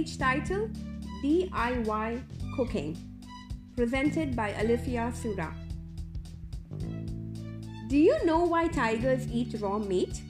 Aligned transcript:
speech 0.00 0.18
title 0.18 0.70
DIY 1.22 2.22
Cooking, 2.56 2.96
presented 3.76 4.34
by 4.34 4.52
Alifia 4.52 5.14
Sura. 5.14 5.54
Do 7.88 7.98
you 7.98 8.24
know 8.24 8.44
why 8.44 8.68
tigers 8.68 9.26
eat 9.30 9.56
raw 9.60 9.78
meat? 9.78 10.22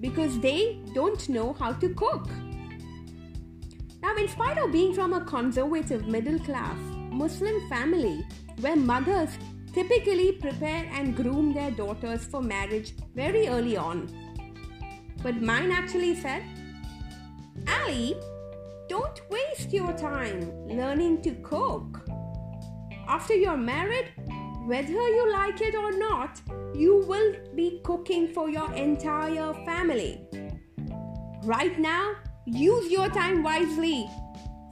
Because 0.00 0.38
they 0.40 0.82
don't 0.92 1.26
know 1.30 1.54
how 1.54 1.72
to 1.72 1.88
cook. 1.94 2.28
Now, 4.02 4.14
in 4.16 4.28
spite 4.28 4.58
of 4.58 4.70
being 4.70 4.92
from 4.92 5.14
a 5.14 5.24
conservative 5.24 6.06
middle 6.06 6.38
class 6.40 6.76
Muslim 7.10 7.66
family 7.70 8.22
where 8.60 8.76
mothers 8.76 9.30
typically 9.72 10.32
prepare 10.32 10.84
and 10.92 11.16
groom 11.16 11.54
their 11.54 11.70
daughters 11.70 12.26
for 12.26 12.42
marriage 12.42 12.92
very 13.14 13.48
early 13.48 13.78
on, 13.78 14.10
but 15.22 15.40
mine 15.40 15.72
actually 15.72 16.14
said, 16.16 16.42
Ali, 17.66 18.14
don't 18.94 19.22
waste 19.28 19.72
your 19.72 19.92
time 19.94 20.40
learning 20.68 21.20
to 21.20 21.32
cook. 21.42 22.08
After 23.08 23.34
you're 23.34 23.56
married, 23.56 24.12
whether 24.66 25.08
you 25.16 25.32
like 25.32 25.60
it 25.60 25.74
or 25.74 25.90
not, 25.98 26.40
you 26.76 27.04
will 27.08 27.34
be 27.56 27.80
cooking 27.84 28.28
for 28.28 28.48
your 28.48 28.72
entire 28.74 29.52
family. 29.68 30.12
Right 31.42 31.76
now, 31.76 32.14
use 32.46 32.88
your 32.88 33.08
time 33.08 33.42
wisely. 33.42 34.08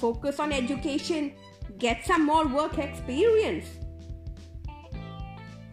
Focus 0.00 0.40
on 0.40 0.52
education. 0.52 1.34
Get 1.78 2.04
some 2.04 2.26
more 2.26 2.48
work 2.48 2.76
experience. 2.78 3.66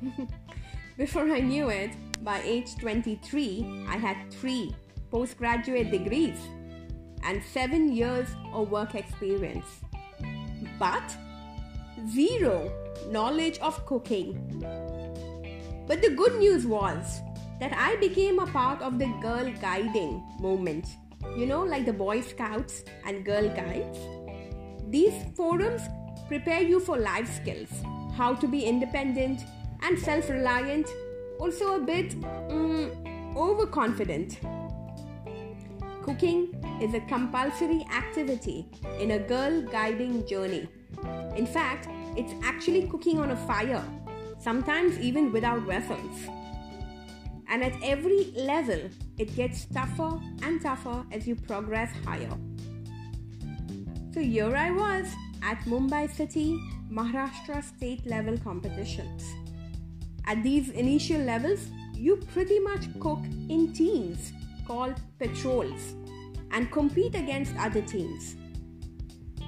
Before 0.98 1.28
I 1.32 1.40
knew 1.40 1.70
it, 1.70 1.94
by 2.24 2.42
age 2.44 2.76
23, 2.78 3.88
I 3.90 3.98
had 3.98 4.32
three 4.32 4.76
postgraduate 5.10 5.90
degrees 5.90 6.38
and 7.26 7.44
seven 7.44 7.92
years 7.92 8.28
of 8.54 8.70
work 8.70 8.96
experience. 8.96 9.66
But 10.80 11.16
zero 12.10 12.72
knowledge 13.10 13.60
of 13.60 13.86
cooking. 13.86 14.36
But 15.88 16.02
the 16.02 16.10
good 16.10 16.36
news 16.38 16.66
was 16.66 17.22
that 17.60 17.74
I 17.74 17.96
became 17.98 18.40
a 18.40 18.48
part 18.48 18.82
of 18.82 19.00
the 19.00 19.08
girl 19.22 19.52
guiding 19.62 20.24
movement. 20.40 20.88
You 21.38 21.46
know, 21.46 21.64
like 21.64 21.86
the 21.86 21.94
Boy 21.94 22.22
Scouts 22.22 22.84
and 23.06 23.26
Girl 23.26 23.50
Guides. 23.50 24.00
These 24.90 25.14
forums 25.36 25.82
prepare 26.28 26.62
you 26.62 26.80
for 26.80 26.98
life 26.98 27.34
skills, 27.34 27.70
how 28.16 28.36
to 28.36 28.48
be 28.48 28.66
independent 28.66 29.42
and 29.82 29.98
self 29.98 30.30
reliant, 30.30 30.88
also 31.40 31.76
a 31.76 31.80
bit 31.80 32.20
mm, 32.20 33.36
overconfident. 33.36 34.40
Cooking 36.06 36.54
is 36.80 36.94
a 36.94 37.00
compulsory 37.00 37.84
activity 37.92 38.68
in 39.00 39.10
a 39.10 39.18
girl 39.18 39.64
guiding 39.64 40.28
journey. 40.28 40.70
In 41.36 41.48
fact, 41.48 41.88
it's 42.16 42.32
actually 42.44 42.88
cooking 42.90 43.18
on 43.18 43.32
a 43.32 43.36
fire, 43.48 43.84
sometimes 44.38 45.00
even 45.00 45.32
without 45.32 45.62
vessels. 45.64 46.28
And 47.48 47.64
at 47.64 47.74
every 47.82 48.32
level, 48.38 48.82
it 49.18 49.36
gets 49.36 49.66
tougher 49.66 50.22
and 50.44 50.62
tougher 50.62 51.04
as 51.12 51.26
you 51.26 51.36
progress 51.36 51.92
higher. 52.06 52.38
So 54.14 54.20
here 54.20 54.56
I 54.56 54.70
was 54.70 55.08
at 55.42 55.58
Mumbai 55.62 56.14
City, 56.14 56.62
Maharashtra 56.88 57.64
state 57.64 58.06
level 58.06 58.38
competitions. 58.38 59.24
At 60.28 60.44
these 60.44 60.70
initial 60.70 61.22
levels, 61.22 61.68
you 61.96 62.18
pretty 62.32 62.60
much 62.60 62.88
cook 63.00 63.24
in 63.50 63.74
teams 63.74 64.34
called 64.66 64.96
patrols 65.20 65.96
and 66.52 66.72
compete 66.72 67.16
against 67.16 67.56
other 67.58 67.82
teams. 67.82 68.36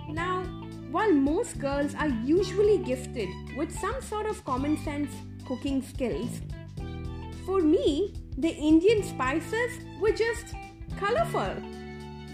Now, 0.09 0.43
while 0.91 1.11
most 1.11 1.59
girls 1.59 1.95
are 1.95 2.09
usually 2.23 2.77
gifted 2.79 3.29
with 3.57 3.77
some 3.77 4.01
sort 4.01 4.25
of 4.25 4.43
common 4.45 4.77
sense 4.83 5.11
cooking 5.45 5.81
skills, 5.81 6.41
for 7.45 7.61
me, 7.61 8.13
the 8.37 8.49
Indian 8.49 9.03
spices 9.03 9.79
were 9.99 10.11
just 10.11 10.53
colorful. 10.97 11.55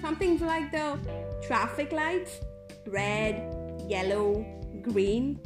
Something 0.02 0.40
like 0.40 0.72
the 0.72 1.00
traffic 1.48 1.92
lights 1.92 2.40
red, 2.88 3.82
yellow, 3.88 4.46
green. 4.82 5.40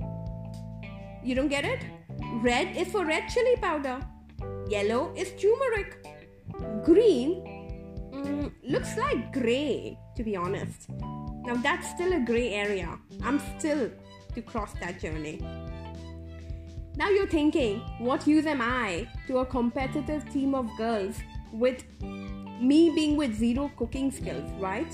You 1.23 1.35
don't 1.35 1.49
get 1.49 1.65
it? 1.65 1.85
Red 2.41 2.75
is 2.75 2.87
for 2.89 3.05
red 3.05 3.27
chili 3.29 3.55
powder, 3.57 3.99
yellow 4.67 5.13
is 5.15 5.31
turmeric, 5.33 6.05
green 6.87 7.43
mm, 8.13 8.49
looks 8.63 8.95
like 8.95 9.33
gray, 9.33 9.99
to 10.15 10.23
be 10.23 10.37
honest. 10.37 10.89
Now 11.45 11.55
that's 11.55 11.89
still 11.89 12.13
a 12.13 12.21
gray 12.21 12.53
area. 12.53 12.97
I'm 13.21 13.41
still 13.57 13.91
to 14.33 14.41
cross 14.41 14.71
that 14.79 15.01
journey. 15.01 15.37
Now 16.95 17.09
you're 17.09 17.27
thinking, 17.27 17.81
what 17.99 18.25
use 18.25 18.45
am 18.45 18.61
I 18.61 19.05
to 19.27 19.39
a 19.39 19.45
competitive 19.45 20.23
team 20.31 20.55
of 20.55 20.65
girls 20.77 21.17
with 21.51 21.83
me 22.01 22.91
being 22.95 23.17
with 23.17 23.35
zero 23.35 23.69
cooking 23.75 24.09
skills, 24.09 24.49
right? 24.57 24.93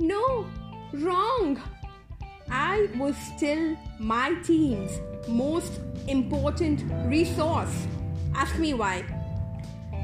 No, 0.00 0.44
wrong. 0.92 1.62
I 2.50 2.88
was 2.96 3.14
still 3.36 3.76
my 4.00 4.34
team's 4.42 4.98
most 5.28 5.80
important 6.08 6.82
resource. 7.06 7.86
Ask 8.34 8.58
me 8.58 8.74
why. 8.74 9.04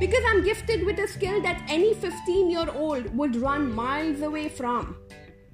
Because 0.01 0.25
I'm 0.29 0.43
gifted 0.43 0.87
with 0.87 0.99
a 0.99 1.07
skill 1.07 1.43
that 1.43 1.63
any 1.69 1.93
15 1.93 2.51
year 2.51 2.67
old 2.75 3.15
would 3.15 3.37
run 3.37 3.71
miles 3.75 4.23
away 4.23 4.49
from. 4.49 4.97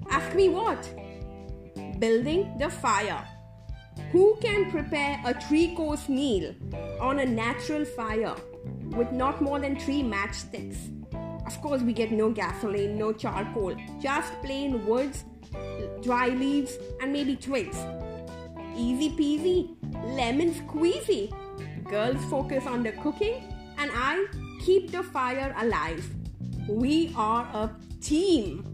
Ask 0.09 0.37
me 0.37 0.49
what? 0.49 0.89
Building 1.99 2.57
the 2.57 2.71
fire. 2.71 3.27
Who 4.12 4.37
can 4.41 4.71
prepare 4.71 5.21
a 5.25 5.34
three 5.34 5.75
course 5.75 6.09
meal 6.09 6.55
on 7.01 7.19
a 7.19 7.27
natural 7.27 7.84
fire 7.84 8.37
with 8.91 9.11
not 9.11 9.43
more 9.43 9.59
than 9.59 9.81
three 9.81 10.03
matchsticks? 10.03 10.93
Of 11.45 11.61
course, 11.61 11.83
we 11.83 11.93
get 11.93 12.13
no 12.13 12.31
gasoline, 12.31 12.97
no 12.97 13.13
charcoal, 13.13 13.75
just 14.01 14.33
plain 14.45 14.87
woods, 14.87 15.25
dry 16.03 16.28
leaves, 16.28 16.78
and 17.01 17.13
maybe 17.13 17.34
twigs. 17.34 17.78
Easy 18.77 19.11
peasy, 19.11 19.75
lemon 20.17 20.55
squeezy. 20.55 21.33
Girls 21.91 22.25
focus 22.27 22.65
on 22.67 22.84
the 22.84 22.93
cooking, 22.93 23.56
and 23.79 23.91
I 23.95 24.27
keep 24.65 24.91
the 24.91 25.03
fire 25.03 25.55
alive. 25.59 26.09
We 26.69 27.13
are 27.17 27.45
a 27.55 27.71
team. 28.01 28.65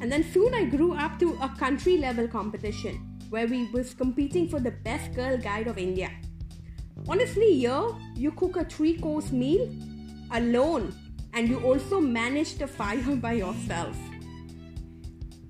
And 0.00 0.10
then 0.10 0.24
soon 0.32 0.54
I 0.54 0.64
grew 0.64 0.94
up 0.94 1.18
to 1.18 1.36
a 1.42 1.48
country 1.58 1.98
level 1.98 2.28
competition 2.28 3.18
where 3.30 3.46
we 3.46 3.66
was 3.72 3.94
competing 3.94 4.48
for 4.48 4.60
the 4.60 4.70
best 4.70 5.14
girl 5.14 5.36
guide 5.36 5.66
of 5.66 5.78
India. 5.78 6.10
Honestly, 7.08 7.54
here 7.54 7.88
you 8.14 8.32
cook 8.32 8.56
a 8.56 8.64
three 8.64 8.98
course 8.98 9.30
meal 9.30 9.68
alone 10.32 10.94
and 11.34 11.48
you 11.48 11.60
also 11.60 12.00
manage 12.00 12.58
the 12.58 12.66
fire 12.66 13.16
by 13.16 13.32
yourself. 13.32 13.96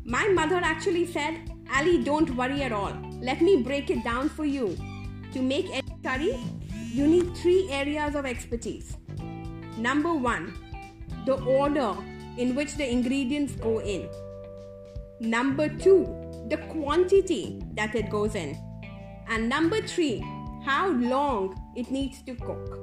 My 0.05 0.27
mother 0.29 0.61
actually 0.63 1.07
said, 1.07 1.51
Ali, 1.75 2.03
don't 2.03 2.35
worry 2.35 2.63
at 2.63 2.73
all. 2.73 2.95
Let 3.21 3.43
me 3.43 3.63
break 3.63 3.91
it 3.91 4.03
down 4.03 4.29
for 4.29 4.45
you. 4.45 4.77
To 5.33 5.43
make 5.43 5.69
any 5.71 5.95
curry, 6.03 6.39
you 6.93 7.07
need 7.07 7.37
three 7.37 7.69
areas 7.71 8.15
of 8.15 8.25
expertise. 8.25 8.97
Number 9.77 10.15
one, 10.15 10.55
the 11.27 11.35
order 11.45 11.95
in 12.37 12.55
which 12.55 12.77
the 12.77 12.91
ingredients 12.91 13.55
go 13.55 13.81
in. 13.81 14.09
Number 15.21 15.69
two, 15.69 16.07
the 16.49 16.57
quantity 16.71 17.63
that 17.75 17.95
it 17.95 18.09
goes 18.11 18.35
in. 18.35 18.57
And 19.29 19.49
number 19.49 19.83
three, 19.83 20.25
how 20.65 20.89
long 20.89 21.61
it 21.77 21.91
needs 21.91 22.23
to 22.23 22.35
cook. 22.35 22.79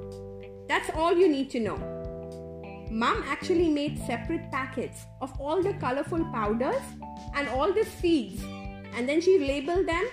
That's 0.68 0.90
all 0.94 1.16
you 1.16 1.28
need 1.28 1.50
to 1.50 1.60
know. 1.60 1.76
Mom 2.90 3.24
actually 3.26 3.68
made 3.68 3.98
separate 4.06 4.50
packets 4.52 5.06
of 5.20 5.32
all 5.40 5.62
the 5.62 5.74
colorful 5.74 6.24
powders 6.32 6.82
and 7.34 7.48
all 7.48 7.72
the 7.72 7.84
seeds, 7.84 8.42
and 8.94 9.08
then 9.08 9.20
she 9.20 9.38
labeled 9.38 9.88
them 9.88 10.04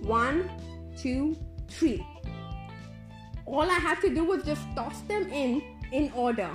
one, 0.00 0.50
two, 0.96 1.36
three. 1.72 2.06
All 3.46 3.62
I 3.62 3.78
had 3.88 4.00
to 4.02 4.14
do 4.14 4.24
was 4.24 4.44
just 4.44 4.62
toss 4.74 5.00
them 5.02 5.30
in 5.30 5.62
in 5.92 6.10
order. 6.12 6.50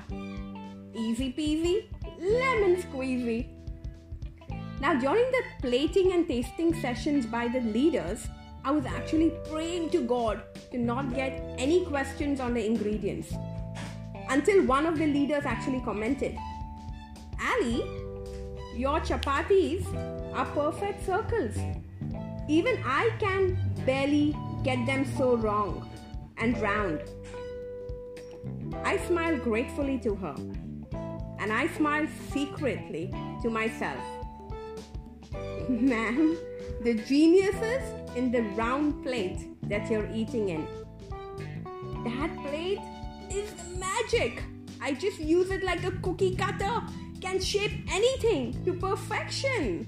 Easy 0.96 1.32
peasy, 1.34 1.86
lemon 2.20 2.82
squeezy. 2.82 3.50
Now, 4.80 4.94
during 4.94 5.32
the 5.32 5.44
plating 5.62 6.14
and 6.14 6.28
tasting 6.28 6.74
sessions 6.82 7.26
by 7.26 7.48
the 7.48 7.62
leaders, 7.62 8.28
I 8.64 8.72
was 8.72 8.86
actually 8.86 9.32
praying 9.50 9.90
to 9.92 10.02
God 10.02 10.42
to 10.72 10.78
not 10.78 11.14
get 11.16 11.32
any 11.58 11.86
questions 11.86 12.40
on 12.40 12.54
the 12.54 12.66
ingredients. 12.66 13.34
Until 14.30 14.66
one 14.66 14.86
of 14.86 14.98
the 14.98 15.08
leaders 15.08 15.46
actually 15.46 15.82
commented, 15.82 16.38
Ali, 17.40 17.78
your 18.76 19.00
chapatis 19.00 19.86
are 20.34 20.46
perfect 20.46 21.06
circles. 21.06 21.56
Even 22.48 22.78
I 22.86 23.10
can 23.20 23.58
barely 23.86 24.36
get 24.64 24.86
them 24.86 25.06
so 25.18 25.36
wrong 25.36 25.90
and 26.38 26.58
round. 26.60 27.02
I 28.84 28.98
smiled 29.08 29.42
gratefully 29.42 30.00
to 30.00 30.16
her, 30.16 30.36
and 31.40 31.52
I 31.52 31.68
smile 31.78 32.08
secretly 32.32 33.14
to 33.42 33.50
myself. 33.50 34.02
Man, 35.70 36.38
the 36.82 36.94
genius 36.94 37.56
is 37.56 38.16
in 38.16 38.32
the 38.32 38.42
round 38.56 39.04
plate 39.04 39.40
that 39.70 39.90
you're 39.90 40.10
eating 40.14 40.50
in. 40.50 40.68
That 42.04 42.36
plate 42.44 42.80
is 43.30 43.52
magic. 43.78 44.44
I 44.82 44.94
just 44.94 45.20
use 45.20 45.50
it 45.50 45.64
like 45.64 45.84
a 45.84 45.92
cookie 45.92 46.36
cutter, 46.36 46.84
can 47.20 47.42
shape 47.42 47.72
anything 47.92 48.64
to 48.64 48.74
perfection. 48.74 49.88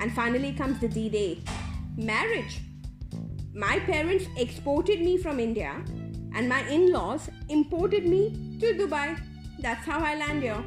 And 0.00 0.12
finally 0.12 0.52
comes 0.52 0.80
the 0.80 0.88
D 0.88 1.08
Day 1.08 1.38
marriage. 1.96 2.60
My 3.54 3.80
parents 3.80 4.26
exported 4.36 5.00
me 5.00 5.18
from 5.18 5.40
India, 5.40 5.82
and 6.34 6.48
my 6.48 6.60
in 6.68 6.92
laws 6.92 7.28
imported 7.48 8.06
me 8.06 8.58
to 8.60 8.74
Dubai. 8.74 9.20
That's 9.58 9.84
how 9.84 9.98
I 9.98 10.14
land 10.14 10.42
here. 10.42 10.64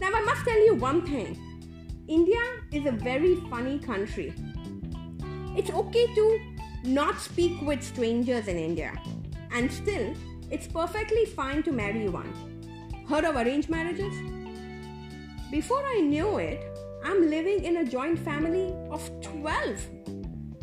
Now, 0.00 0.10
I 0.14 0.22
must 0.22 0.44
tell 0.44 0.64
you 0.64 0.74
one 0.76 1.04
thing 1.04 1.36
India 2.06 2.40
is 2.72 2.86
a 2.86 2.92
very 2.92 3.34
funny 3.50 3.80
country. 3.80 4.32
It's 5.56 5.70
okay 5.70 6.06
to 6.14 6.40
not 6.84 7.20
speak 7.20 7.60
with 7.62 7.82
strangers 7.82 8.46
in 8.46 8.56
India, 8.58 8.92
and 9.50 9.70
still, 9.70 10.14
it's 10.52 10.68
perfectly 10.68 11.24
fine 11.24 11.64
to 11.64 11.72
marry 11.72 12.08
one. 12.08 12.32
Heard 13.08 13.24
of 13.24 13.34
arranged 13.34 13.70
marriages? 13.70 14.14
Before 15.50 15.84
I 15.84 16.00
knew 16.00 16.38
it, 16.38 16.62
I'm 17.04 17.28
living 17.28 17.64
in 17.64 17.78
a 17.78 17.84
joint 17.84 18.20
family 18.20 18.72
of 18.90 19.10
12. 19.20 20.01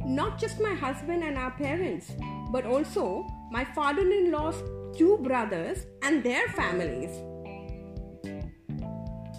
Not 0.05 0.39
just 0.39 0.59
my 0.59 0.73
husband 0.73 1.23
and 1.23 1.37
our 1.37 1.51
parents, 1.51 2.11
but 2.51 2.65
also 2.65 3.25
my 3.51 3.63
father 3.63 4.01
in 4.01 4.31
law's 4.31 4.61
two 4.97 5.17
brothers 5.17 5.85
and 6.03 6.23
their 6.23 6.47
families. 6.49 7.11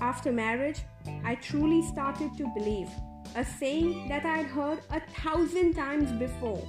After 0.00 0.32
marriage, 0.32 0.80
I 1.24 1.34
truly 1.34 1.82
started 1.82 2.36
to 2.38 2.46
believe 2.54 2.88
a 3.36 3.44
saying 3.44 4.08
that 4.08 4.24
I 4.24 4.38
had 4.38 4.46
heard 4.46 4.80
a 4.90 5.00
thousand 5.22 5.74
times 5.74 6.12
before. 6.12 6.66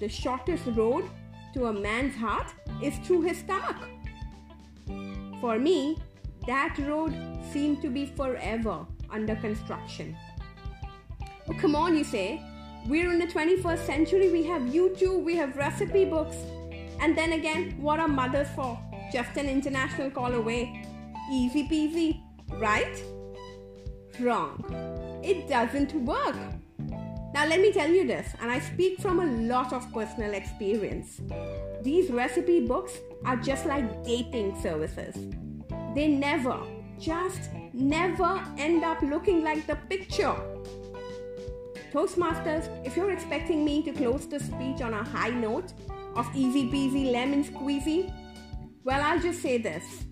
The 0.00 0.08
shortest 0.08 0.66
road 0.74 1.08
to 1.54 1.66
a 1.66 1.72
man's 1.72 2.14
heart 2.14 2.52
is 2.82 2.98
through 2.98 3.22
his 3.22 3.38
stomach. 3.38 3.76
For 5.40 5.58
me, 5.58 5.96
that 6.46 6.76
road 6.78 7.14
seemed 7.52 7.80
to 7.82 7.88
be 7.88 8.06
forever 8.06 8.86
under 9.10 9.36
construction. 9.36 10.16
Oh, 11.48 11.54
come 11.60 11.74
on, 11.74 11.96
you 11.96 12.04
say. 12.04 12.42
We're 12.88 13.10
in 13.12 13.18
the 13.18 13.26
21st 13.26 13.84
century, 13.84 14.30
we 14.30 14.44
have 14.44 14.62
YouTube, 14.62 15.24
we 15.24 15.34
have 15.34 15.56
recipe 15.56 16.04
books. 16.04 16.36
And 17.00 17.18
then 17.18 17.32
again, 17.32 17.74
what 17.80 17.98
are 17.98 18.06
mothers 18.06 18.46
for? 18.54 18.78
Just 19.12 19.36
an 19.36 19.48
international 19.48 20.08
call 20.08 20.32
away. 20.32 20.86
Easy 21.28 21.64
peasy, 21.66 22.20
right? 22.60 23.02
Wrong. 24.20 24.64
It 25.24 25.48
doesn't 25.48 25.94
work. 26.04 26.36
Now, 27.34 27.46
let 27.48 27.60
me 27.60 27.72
tell 27.72 27.90
you 27.90 28.06
this, 28.06 28.28
and 28.40 28.52
I 28.52 28.60
speak 28.60 29.00
from 29.00 29.18
a 29.18 29.26
lot 29.52 29.72
of 29.72 29.92
personal 29.92 30.32
experience. 30.34 31.20
These 31.82 32.10
recipe 32.10 32.64
books 32.64 32.92
are 33.24 33.36
just 33.36 33.66
like 33.66 34.04
dating 34.04 34.60
services. 34.62 35.16
They 35.96 36.06
never, 36.06 36.60
just 37.00 37.50
never 37.72 38.40
end 38.56 38.84
up 38.84 39.02
looking 39.02 39.42
like 39.42 39.66
the 39.66 39.74
picture. 39.74 40.36
Toastmasters, 41.92 42.68
if 42.84 42.96
you're 42.96 43.10
expecting 43.10 43.64
me 43.64 43.82
to 43.82 43.92
close 43.92 44.26
the 44.26 44.40
speech 44.40 44.80
on 44.82 44.94
a 44.94 45.04
high 45.04 45.30
note 45.30 45.72
of 46.14 46.28
easy 46.34 46.70
peasy 46.70 47.12
lemon 47.12 47.44
squeezy, 47.44 48.12
well, 48.84 49.00
I'll 49.02 49.20
just 49.20 49.42
say 49.42 49.58
this 49.58 50.04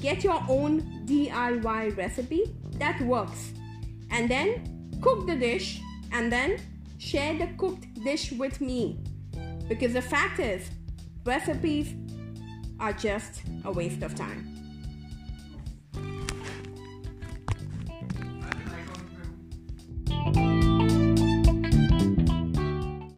get 0.00 0.22
your 0.22 0.40
own 0.48 1.04
DIY 1.06 1.96
recipe 1.96 2.54
that 2.78 3.00
works, 3.02 3.52
and 4.10 4.30
then 4.30 4.90
cook 5.02 5.26
the 5.26 5.36
dish, 5.36 5.80
and 6.12 6.32
then 6.32 6.58
share 6.98 7.36
the 7.36 7.48
cooked 7.56 7.92
dish 8.02 8.32
with 8.32 8.60
me. 8.60 8.98
Because 9.68 9.92
the 9.92 10.02
fact 10.02 10.40
is, 10.40 10.70
recipes 11.24 11.94
are 12.80 12.92
just 12.92 13.42
a 13.64 13.72
waste 13.72 14.02
of 14.02 14.14
time. 14.14 14.57